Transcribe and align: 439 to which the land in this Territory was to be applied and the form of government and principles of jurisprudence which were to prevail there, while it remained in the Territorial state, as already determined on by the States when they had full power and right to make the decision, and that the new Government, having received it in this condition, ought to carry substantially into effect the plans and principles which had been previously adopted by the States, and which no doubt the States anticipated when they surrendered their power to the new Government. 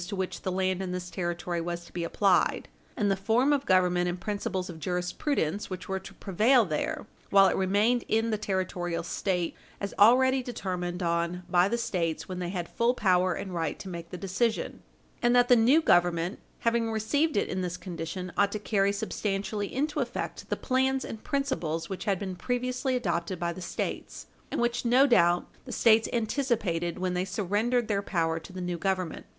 439 0.01 0.17
to 0.17 0.19
which 0.19 0.41
the 0.41 0.51
land 0.51 0.81
in 0.81 0.91
this 0.93 1.11
Territory 1.11 1.61
was 1.61 1.85
to 1.85 1.93
be 1.93 2.03
applied 2.03 2.67
and 2.97 3.11
the 3.11 3.15
form 3.15 3.53
of 3.53 3.67
government 3.67 4.09
and 4.09 4.19
principles 4.19 4.67
of 4.67 4.79
jurisprudence 4.79 5.69
which 5.69 5.87
were 5.87 5.99
to 5.99 6.15
prevail 6.15 6.65
there, 6.65 7.05
while 7.29 7.47
it 7.47 7.55
remained 7.55 8.03
in 8.07 8.31
the 8.31 8.37
Territorial 8.39 9.03
state, 9.03 9.53
as 9.79 9.93
already 9.99 10.41
determined 10.41 11.03
on 11.03 11.43
by 11.47 11.67
the 11.67 11.77
States 11.77 12.27
when 12.27 12.39
they 12.39 12.49
had 12.49 12.67
full 12.67 12.95
power 12.95 13.35
and 13.35 13.53
right 13.53 13.77
to 13.77 13.87
make 13.89 14.09
the 14.09 14.17
decision, 14.17 14.81
and 15.21 15.35
that 15.35 15.49
the 15.49 15.55
new 15.55 15.83
Government, 15.83 16.39
having 16.61 16.89
received 16.91 17.37
it 17.37 17.47
in 17.47 17.61
this 17.61 17.77
condition, 17.77 18.31
ought 18.35 18.51
to 18.53 18.57
carry 18.57 18.91
substantially 18.91 19.71
into 19.71 19.99
effect 19.99 20.49
the 20.49 20.55
plans 20.57 21.05
and 21.05 21.23
principles 21.23 21.89
which 21.89 22.05
had 22.05 22.17
been 22.17 22.35
previously 22.35 22.95
adopted 22.95 23.39
by 23.39 23.53
the 23.53 23.61
States, 23.61 24.25
and 24.49 24.59
which 24.59 24.83
no 24.83 25.05
doubt 25.05 25.45
the 25.65 25.71
States 25.71 26.09
anticipated 26.11 26.97
when 26.97 27.13
they 27.13 27.23
surrendered 27.23 27.87
their 27.87 28.01
power 28.01 28.39
to 28.39 28.51
the 28.51 28.59
new 28.61 28.79
Government. 28.79 29.27